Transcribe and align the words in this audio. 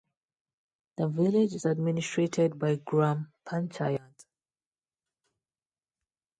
The 0.97 1.07
village 1.09 1.53
is 1.53 1.65
administrated 1.65 2.57
by 2.57 2.77
Gram 2.77 3.31
panchayat. 3.47 4.25